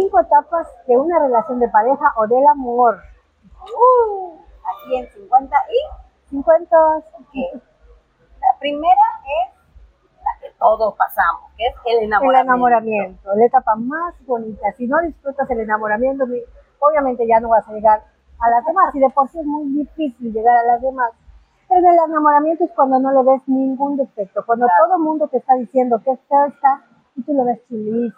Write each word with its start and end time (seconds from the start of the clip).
cinco 0.00 0.20
etapas 0.20 0.66
de 0.86 0.96
una 0.98 1.18
relación 1.18 1.58
de 1.58 1.68
pareja 1.68 2.12
o 2.16 2.26
del 2.26 2.46
amor. 2.46 2.98
Uh, 3.62 4.36
aquí 4.62 4.96
en 4.96 5.08
50 5.10 5.56
y 5.70 6.28
50. 6.30 6.76
que 7.32 7.52
la 7.54 8.58
primera 8.58 9.02
es 9.24 9.54
la 10.22 10.40
que 10.40 10.54
todos 10.58 10.94
pasamos, 10.96 11.50
que 11.56 11.66
es 11.66 11.74
el 11.86 11.98
El 11.98 12.04
enamoramiento. 12.04 12.42
enamoramiento, 12.52 13.34
la 13.34 13.44
etapa 13.46 13.74
más 13.76 14.14
bonita. 14.26 14.70
Si 14.76 14.86
no 14.86 14.98
disfrutas 15.00 15.48
el 15.50 15.60
enamoramiento, 15.60 16.26
mi- 16.26 16.42
obviamente 16.80 17.26
ya 17.26 17.40
no 17.40 17.48
vas 17.48 17.66
a 17.68 17.72
llegar 17.72 18.02
a 18.40 18.50
las 18.50 18.64
demás. 18.66 18.94
Y 18.94 19.00
de 19.00 19.10
por 19.10 19.28
sí 19.28 19.38
es 19.40 19.46
muy 19.46 19.64
difícil 19.70 20.32
llegar 20.32 20.56
a 20.58 20.62
las 20.64 20.82
demás. 20.82 21.12
Pero 21.68 21.80
el 21.88 21.98
enamoramiento 22.10 22.64
es 22.64 22.70
cuando 22.72 22.98
no 22.98 23.10
le 23.12 23.22
ves 23.30 23.42
ningún 23.46 23.96
defecto. 23.96 24.44
Cuando 24.44 24.66
Claro. 24.66 24.84
todo 24.86 24.96
el 24.98 25.02
mundo 25.02 25.26
te 25.28 25.38
está 25.38 25.54
diciendo 25.54 26.00
que 26.04 26.10
es 26.12 26.18
está 26.20 26.82
y 27.16 27.22
tú 27.22 27.32
lo 27.32 27.44
ves 27.44 27.60
chulísimo. 27.68 28.14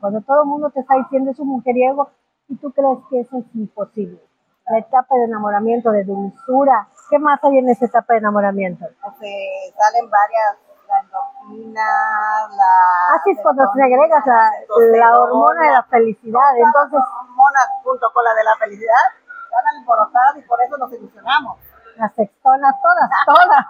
Cuando 0.00 0.20
todo 0.22 0.42
el 0.42 0.48
mundo 0.48 0.70
te 0.70 0.80
está 0.80 0.94
diciendo 0.96 1.30
es 1.30 1.38
un 1.38 1.48
mujeriego 1.48 2.10
y 2.48 2.56
tú 2.56 2.72
crees 2.72 2.98
que 3.10 3.20
eso 3.20 3.38
es 3.38 3.44
imposible. 3.54 4.20
La 4.68 4.78
etapa 4.78 5.14
de 5.16 5.24
enamoramiento, 5.24 5.90
de 5.90 6.04
dulzura. 6.04 6.88
¿Qué 7.10 7.18
más 7.18 7.42
hay 7.44 7.58
en 7.58 7.68
esa 7.68 7.86
etapa 7.86 8.14
de 8.14 8.20
enamoramiento? 8.20 8.86
Se 9.18 9.32
salen 9.76 10.10
varias, 10.10 10.56
la 10.88 11.00
endorfina, 11.00 11.82
la... 12.56 13.16
Así 13.16 13.30
es 13.30 13.38
cuando 13.42 13.64
te 13.74 13.82
agregas 13.82 14.24
la, 14.26 14.52
la 14.98 15.20
hormona 15.20 15.62
de 15.66 15.72
la 15.72 15.82
felicidad. 15.84 16.56
Entonces, 16.56 17.00
hormonas 17.20 17.68
junto 17.82 18.06
con 18.12 18.24
la 18.24 18.34
de 18.34 18.44
la 18.44 18.56
felicidad 18.56 19.06
están 19.44 19.66
alborotadas 19.78 20.36
y 20.38 20.42
por 20.42 20.60
eso 20.62 20.76
nos 20.78 20.92
ilusionamos. 20.92 21.58
las 21.96 22.14
sextonas, 22.14 22.74
todas, 22.82 23.10
todas. 23.26 23.66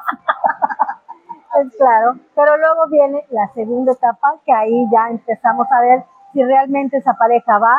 Claro. 1.76 2.16
Pero 2.34 2.56
luego 2.56 2.86
viene 2.88 3.26
la 3.30 3.48
segunda 3.54 3.92
etapa, 3.92 4.34
que 4.44 4.52
ahí 4.52 4.86
ya 4.92 5.08
empezamos 5.10 5.66
a 5.70 5.80
ver 5.80 6.04
si 6.32 6.42
realmente 6.44 6.96
esa 6.98 7.14
pareja 7.14 7.58
va 7.58 7.76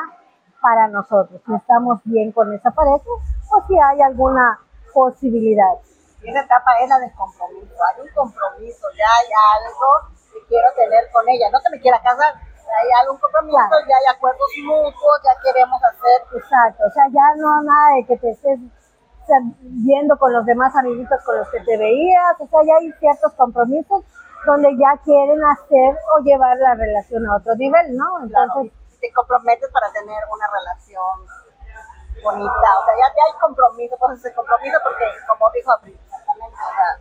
para 0.62 0.88
nosotros, 0.88 1.42
si 1.46 1.54
estamos 1.56 2.00
bien 2.06 2.32
con 2.32 2.54
esa 2.54 2.72
pareja 2.72 3.04
o 3.52 3.68
si 3.68 3.78
hay 3.78 4.02
alguna 4.02 4.60
posibilidad. 4.94 5.74
Y 6.22 6.30
esa 6.30 6.40
etapa 6.42 6.72
es 6.82 6.88
la 6.90 7.00
del 7.00 7.12
compromiso. 7.14 7.76
Hay 7.92 8.02
un 8.02 8.14
compromiso, 8.16 8.88
ya 8.98 9.06
hay 9.20 9.28
algo 9.60 10.14
que 10.32 10.40
quiero 10.48 10.68
tener 10.76 11.04
con 11.12 11.28
ella. 11.28 11.50
No 11.52 11.60
que 11.60 11.70
me 11.76 11.82
quiera 11.82 12.00
casar, 12.02 12.34
hay 12.34 12.90
algún 13.02 13.18
compromiso, 13.20 13.58
Claro. 13.58 13.86
ya 13.90 13.96
hay 13.98 14.16
acuerdos 14.16 14.50
mutuos, 14.64 15.18
ya 15.24 15.36
queremos 15.44 15.82
hacer. 15.84 16.38
Exacto, 16.40 16.84
o 16.88 16.92
sea, 16.92 17.06
ya 17.12 17.28
no 17.38 17.62
nada 17.64 17.96
de 17.98 18.06
que 18.08 18.18
te 18.18 18.30
estés 18.32 18.60
viendo 19.62 20.18
con 20.18 20.34
los 20.34 20.46
demás 20.46 20.76
amiguitos 20.76 21.24
con 21.24 21.38
los 21.38 21.50
que 21.50 21.60
te 21.62 21.78
veías, 21.78 22.36
o 22.40 22.48
sea, 22.48 22.60
ya 22.66 22.76
hay 22.80 22.92
ciertos 23.00 23.34
compromisos 23.34 24.04
donde 24.46 24.76
ya 24.78 24.98
quieren 25.04 25.40
hacer 25.44 25.98
o 26.16 26.24
llevar 26.24 26.58
la 26.58 26.76
relación 26.76 27.26
a 27.28 27.38
otro 27.38 27.56
nivel, 27.56 27.96
¿no? 27.96 28.28
Claro, 28.28 28.44
Entonces, 28.44 28.74
y 28.92 29.00
te 29.00 29.14
comprometes 29.14 29.70
para 29.72 29.92
tener 29.92 30.20
una 30.32 30.48
relación 30.48 31.44
bonita. 32.24 32.70
O 32.80 32.86
sea, 32.86 32.94
ya, 32.96 33.08
ya 33.16 33.24
hay 33.28 33.40
compromiso, 33.40 33.96
pues 34.00 34.20
ese 34.20 34.34
compromiso, 34.34 34.78
porque 34.84 35.06
como 35.28 35.50
dijo 35.52 35.72
Abril, 35.72 36.00
exactamente, 36.04 36.56
o 36.56 36.74
sea, 36.76 36.92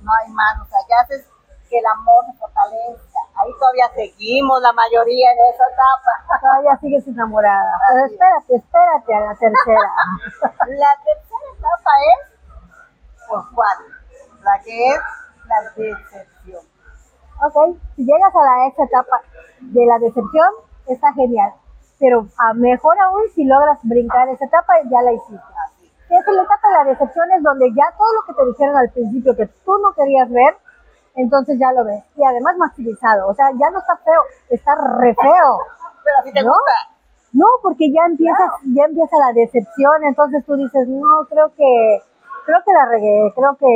no 0.00 0.10
hay 0.20 0.28
más, 0.32 0.60
o 0.60 0.66
sea, 0.66 0.78
ya 0.88 1.00
haces 1.00 1.28
que 1.68 1.78
el 1.78 1.86
amor 1.86 2.24
se 2.26 2.38
fortalezca. 2.38 3.20
Ahí 3.36 3.50
todavía 3.58 3.88
seguimos 3.94 4.60
la 4.60 4.72
mayoría 4.72 5.32
en 5.32 5.38
esa 5.52 5.64
etapa. 5.64 6.40
todavía 6.40 6.76
sigues 6.80 7.06
enamorada. 7.08 7.72
Pero 7.88 8.06
espérate, 8.06 8.56
espérate 8.56 9.14
a 9.14 9.20
la 9.20 9.34
tercera. 9.34 9.92
La 10.68 10.92
tercera 11.04 11.23
etapa 11.64 11.90
es, 12.12 13.28
pues, 13.28 13.44
¿cuál? 13.54 13.78
La 14.42 14.62
que 14.62 14.90
es 14.90 15.00
la 15.46 15.56
decepción. 15.76 16.62
ok, 17.42 17.76
si 17.96 18.04
llegas 18.04 18.34
a 18.34 18.42
la 18.42 18.66
esa 18.68 18.84
etapa 18.84 19.22
de 19.60 19.86
la 19.86 19.98
decepción, 19.98 20.48
está 20.86 21.12
genial. 21.14 21.52
Pero 21.98 22.26
a 22.38 22.52
mejor 22.54 22.98
aún 23.00 23.22
si 23.34 23.44
logras 23.44 23.78
brincar 23.82 24.28
esa 24.28 24.44
etapa, 24.44 24.74
ya 24.90 25.00
la 25.02 25.12
hiciste. 25.12 25.54
Es 26.10 26.26
la 26.26 26.42
etapa 26.42 26.68
de 26.68 26.74
la 26.74 26.84
decepción 26.84 27.30
es 27.32 27.42
donde 27.42 27.72
ya 27.74 27.90
todo 27.96 28.12
lo 28.14 28.22
que 28.26 28.34
te 28.34 28.46
dijeron 28.46 28.76
al 28.76 28.90
principio 28.90 29.34
que 29.34 29.46
tú 29.64 29.78
no 29.78 29.92
querías 29.94 30.30
ver, 30.30 30.56
entonces 31.16 31.58
ya 31.58 31.72
lo 31.72 31.84
ves. 31.84 32.04
Y 32.16 32.24
además 32.24 32.56
maximizado. 32.58 33.28
O 33.28 33.34
sea, 33.34 33.50
ya 33.52 33.70
no 33.70 33.78
está 33.78 33.96
feo, 33.96 34.22
está 34.50 34.74
re 35.00 35.14
feo. 35.14 35.58
Pero 36.04 36.16
si 36.24 36.32
te 36.32 36.42
¿No? 36.42 36.50
gusta, 36.50 36.93
No, 37.34 37.46
porque 37.62 37.90
ya 37.90 38.06
empiezas, 38.06 38.46
ya 38.62 38.84
empieza 38.86 39.16
la 39.18 39.32
decepción, 39.34 40.04
entonces 40.06 40.46
tú 40.46 40.54
dices, 40.54 40.86
no, 40.86 41.26
creo 41.28 41.50
que, 41.50 41.98
creo 42.46 42.60
que 42.64 42.72
la 42.72 42.86
regué, 42.86 43.34
creo 43.34 43.56
que 43.58 43.68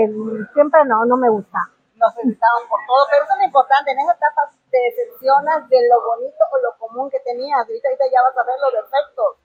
siempre 0.54 0.84
no, 0.86 1.04
no 1.04 1.16
me 1.16 1.28
gusta. 1.28 1.58
nos 1.98 2.14
felicitamos 2.14 2.62
por 2.70 2.78
todo, 2.86 3.02
pero 3.10 3.24
eso 3.24 3.34
es 3.34 3.38
lo 3.41 3.46
importante, 3.50 3.91
en 3.91 3.98
esa 3.98 4.14
etapa 4.14 4.46
te 4.70 4.78
decepcionas 4.78 5.69
de 5.69 5.88
lo 5.91 5.98
bonito 6.06 6.38
o 6.38 6.56
lo 6.62 6.70
común 6.78 7.10
que 7.10 7.19
tenías, 7.20 7.58
ahorita, 7.66 7.88
ahorita 7.88 8.04
ya 8.06 8.22
vas 8.22 8.38
a 8.38 8.46
ver 8.46 8.54
los 8.62 8.72
defectos. 8.78 9.42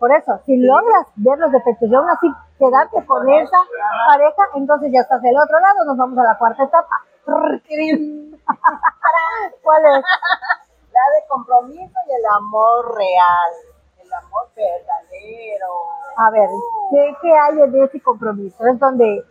Por 0.00 0.10
eso, 0.16 0.40
si 0.46 0.56
logras 0.56 1.04
ver 1.16 1.38
los 1.38 1.52
defectos 1.52 1.84
y 1.84 1.94
aún 1.94 2.08
así 2.08 2.32
quedarte 2.58 3.04
con 3.04 3.28
esa 3.28 3.58
pareja, 4.08 4.42
entonces 4.54 4.88
ya 4.90 5.00
estás 5.04 5.20
del 5.20 5.36
otro 5.36 5.60
lado, 5.60 5.84
nos 5.84 5.98
vamos 5.98 6.16
a 6.16 6.24
la 6.24 6.38
cuarta 6.38 6.64
etapa. 6.64 7.04
¿Cuál 9.62 9.82
es? 9.84 10.04
Compromiso 11.60 11.94
y 12.08 12.12
el 12.12 12.24
amor 12.38 12.96
real, 12.96 13.52
el 13.98 14.12
amor 14.14 14.48
verdadero. 14.56 15.68
A 16.16 16.30
ver, 16.30 16.48
¿qué, 16.90 17.16
qué 17.20 17.32
hay 17.36 17.60
en 17.60 17.84
ese 17.84 18.00
compromiso? 18.00 18.66
¿Es 18.66 18.78
donde 18.78 19.22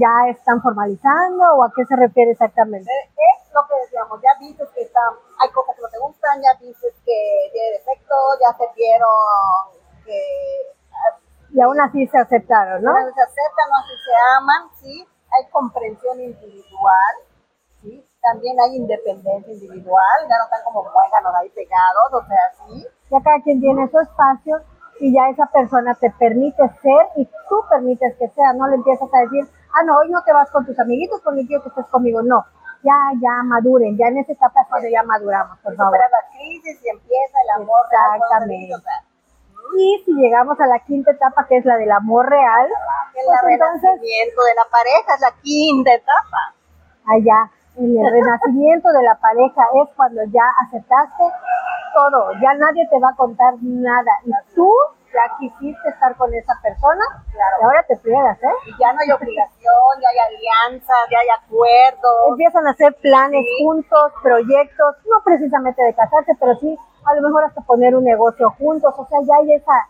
ya 0.00 0.30
están 0.30 0.62
formalizando 0.62 1.44
o 1.56 1.64
a 1.64 1.72
qué 1.76 1.84
se 1.84 1.94
refiere 1.96 2.30
exactamente? 2.30 2.90
Es 2.90 3.52
lo 3.52 3.60
que 3.68 3.74
decíamos, 3.82 4.18
ya 4.22 4.30
dices 4.40 4.66
que 4.74 4.80
está, 4.80 5.00
hay 5.40 5.50
cosas 5.50 5.76
que 5.76 5.82
no 5.82 5.88
te 5.88 5.98
gustan, 5.98 6.40
ya 6.40 6.58
dices 6.58 6.94
que 7.04 7.50
tiene 7.52 7.70
defectos, 7.72 8.38
ya 8.40 8.56
se 8.56 8.64
vieron 8.74 9.12
que 10.06 10.20
Y 11.50 11.60
aún 11.60 11.78
así 11.82 12.06
se 12.06 12.16
aceptaron, 12.16 12.82
¿no? 12.82 12.92
no 12.92 13.12
se 13.12 13.20
aceptan, 13.20 13.68
no 13.68 13.76
así 13.76 13.94
se 14.02 14.12
aman, 14.38 14.70
sí, 14.80 15.08
hay 15.36 15.50
comprensión 15.50 16.18
individual, 16.18 17.14
también 18.22 18.56
hay 18.60 18.76
independencia 18.76 19.52
individual, 19.52 20.18
ya 20.28 20.38
no 20.38 20.44
están 20.44 20.62
como 20.64 20.84
muéganos 20.84 21.34
ahí 21.34 21.50
pegados, 21.50 22.08
o 22.12 22.26
sea, 22.26 22.52
sí, 22.66 22.86
Ya 23.10 23.20
cada 23.20 23.42
quien 23.42 23.60
tiene 23.60 23.88
su 23.90 23.98
espacio 23.98 24.62
y 25.00 25.12
ya 25.12 25.28
esa 25.28 25.46
persona 25.46 25.94
te 25.94 26.10
permite 26.10 26.62
ser 26.80 27.08
y 27.16 27.26
tú 27.26 27.56
permites 27.68 28.14
que 28.16 28.28
sea, 28.28 28.52
no 28.52 28.68
le 28.68 28.76
empiezas 28.76 29.08
a 29.12 29.20
decir, 29.22 29.44
ah, 29.74 29.82
no, 29.84 29.98
hoy 29.98 30.08
no 30.10 30.22
te 30.22 30.32
vas 30.32 30.50
con 30.50 30.64
tus 30.64 30.78
amiguitos 30.78 31.20
porque 31.22 31.46
quiero 31.46 31.62
que 31.62 31.70
estés 31.70 31.86
conmigo, 31.86 32.22
no. 32.22 32.46
Ya, 32.84 33.12
ya 33.20 33.42
maduren, 33.44 33.96
ya 33.96 34.08
en 34.08 34.18
esa 34.18 34.32
etapa 34.32 34.62
es 34.62 34.68
cuando 34.68 34.88
ya 34.88 35.02
maduramos, 35.02 35.58
por 35.58 35.74
favor. 35.76 35.94
supera 35.94 36.08
la 36.08 36.28
crisis 36.30 36.82
y 36.82 36.88
empieza 36.88 37.38
el 37.44 37.62
amor 37.62 37.86
real, 37.90 38.20
Exactamente. 38.22 38.74
Y 39.78 40.02
si 40.04 40.12
llegamos 40.12 40.60
a 40.60 40.66
la 40.66 40.78
quinta 40.80 41.12
etapa, 41.12 41.46
que 41.48 41.56
es 41.56 41.64
la 41.64 41.76
del 41.76 41.90
amor 41.90 42.28
real, 42.28 42.66
el 42.66 43.24
pues 43.40 43.54
entonces, 43.54 44.00
de 44.00 44.54
la 44.54 44.70
pareja 44.70 45.14
es 45.14 45.20
la 45.20 45.32
quinta 45.42 45.94
etapa. 45.94 46.54
allá, 47.06 47.50
en 47.76 47.98
el 47.98 48.12
renacimiento 48.12 48.88
de 48.92 49.02
la 49.02 49.14
pareja 49.16 49.62
es 49.82 49.88
cuando 49.96 50.22
ya 50.24 50.44
aceptaste 50.66 51.24
todo, 51.94 52.32
ya 52.40 52.54
nadie 52.54 52.86
te 52.88 52.98
va 52.98 53.10
a 53.10 53.16
contar 53.16 53.54
nada. 53.62 54.12
Y 54.24 54.32
tú 54.54 54.70
ya 55.12 55.36
quisiste 55.38 55.88
estar 55.90 56.16
con 56.16 56.32
esa 56.34 56.54
persona, 56.62 57.04
Claro. 57.30 57.56
y 57.60 57.64
ahora 57.64 57.82
te 57.86 57.96
friegas, 57.98 58.42
¿eh? 58.42 58.48
Y 58.66 58.70
ya 58.80 58.92
no 58.94 59.00
hay 59.00 59.10
obligación, 59.12 59.92
ya 60.00 60.08
hay 60.08 60.18
alianzas, 60.34 60.96
ya 61.10 61.18
hay 61.20 61.28
acuerdos. 61.44 62.28
Empiezan 62.30 62.66
a 62.66 62.70
hacer 62.70 62.94
planes 63.02 63.44
Sí. 63.44 63.64
juntos, 63.64 64.12
proyectos, 64.22 64.96
no 65.04 65.22
precisamente 65.24 65.82
de 65.82 65.94
casarse, 65.94 66.32
pero 66.40 66.54
sí 66.56 66.78
a 67.04 67.14
lo 67.14 67.22
mejor 67.28 67.44
hasta 67.44 67.60
poner 67.62 67.94
un 67.96 68.04
negocio 68.04 68.50
juntos, 68.58 68.94
o 68.96 69.06
sea, 69.06 69.18
ya 69.26 69.34
hay 69.36 69.52
esa, 69.54 69.88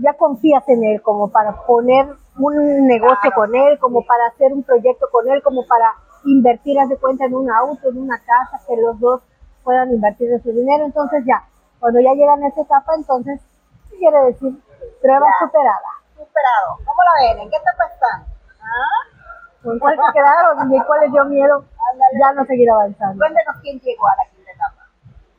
ya 0.00 0.12
confías 0.14 0.62
en 0.68 0.84
él 0.84 1.02
como 1.02 1.30
para 1.30 1.52
poner 1.66 2.06
un 2.38 2.86
negocio 2.86 3.16
Claro. 3.22 3.36
con 3.36 3.54
él, 3.54 3.78
como 3.78 4.04
para 4.06 4.26
hacer 4.26 4.52
un 4.52 4.62
proyecto 4.64 5.06
con 5.10 5.28
él, 5.30 5.42
como 5.42 5.66
para 5.66 5.92
invertir, 6.24 6.78
haz 6.80 6.88
de 6.88 6.96
cuenta, 6.96 7.24
en 7.26 7.34
un 7.34 7.50
auto, 7.50 7.88
en 7.88 7.98
una 7.98 8.18
casa, 8.18 8.60
que 8.66 8.76
los 8.76 8.98
dos 9.00 9.22
puedan 9.62 9.90
invertir 9.90 10.28
de 10.30 10.40
su 10.42 10.50
dinero, 10.52 10.84
entonces 10.84 11.24
ya, 11.26 11.44
cuando 11.80 12.00
ya 12.00 12.12
llegan 12.14 12.42
a 12.42 12.48
esa 12.48 12.62
etapa, 12.62 12.94
entonces, 12.96 13.40
¿qué 13.90 13.96
quiere 13.98 14.24
decir? 14.24 14.52
Prueba 15.00 15.26
Ya. 15.26 15.46
superada. 15.46 15.90
Superado. 16.16 16.76
¿Cómo 16.84 17.00
la 17.02 17.28
ven? 17.34 17.40
¿En 17.42 17.50
qué 17.50 17.56
etapa 17.56 17.84
están? 17.92 18.24
¿Ah? 18.60 19.00
¿Con 19.62 19.78
cuál 19.78 19.96
se 19.96 20.12
quedaron 20.12 20.72
y 20.74 20.80
cuál 20.84 21.00
les 21.00 21.12
dio 21.12 21.24
miedo? 21.26 21.64
Ándale. 21.92 22.18
Ya 22.20 22.32
no 22.32 22.44
seguir 22.44 22.70
avanzando. 22.70 23.18
Cuéntenos 23.18 23.56
quién 23.62 23.78
llegó 23.80 24.06
a 24.08 24.16
la 24.16 24.30
quinta 24.30 24.50
etapa. 24.52 24.88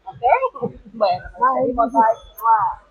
¿Ok? 0.06 0.72
Bueno, 0.96 1.24
nos 1.24 1.40
Bye. 1.40 1.54
despedimos. 1.56 1.92
Bye. 1.92 2.02
Mua. 2.02 2.85